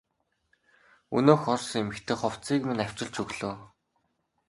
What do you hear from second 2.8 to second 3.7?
авчирч өглөө.